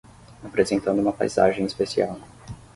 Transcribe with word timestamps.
Apresentando 0.43 0.99
uma 0.99 1.13
paisagem 1.13 1.63
especial 1.63 2.19